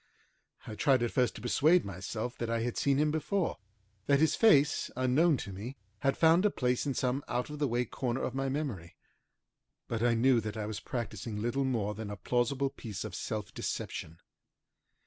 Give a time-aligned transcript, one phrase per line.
[0.65, 3.59] I tried at first to persuade myself that I had seen him before,
[4.07, 7.67] that his face, unknown to me, had found a place in some out of the
[7.67, 8.95] way corner of my memory,
[9.87, 13.53] but I knew that I was practicing little more than a plausible piece of self
[13.53, 14.17] deception.